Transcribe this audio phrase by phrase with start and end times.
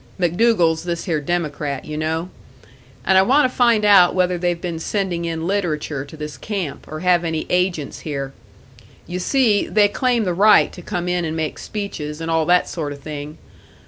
[0.17, 2.29] (MacDougall's this here Democrat, you know.)
[3.05, 6.87] And I want to find out whether they've been sending in literature to this camp,
[6.91, 8.33] or have any agents here.
[9.05, 12.67] You see, they claim the right to come in and make speeches, and all that
[12.67, 13.37] sort of thing.